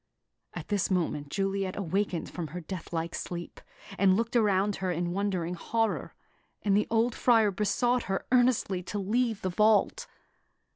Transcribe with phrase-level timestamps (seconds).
[0.55, 3.61] At this moment, Juliet awakened from her death like sleep,
[3.99, 6.15] and looked around her in wondering horror;
[6.63, 10.07] and the old Friar besought her earnestly to leave the vault.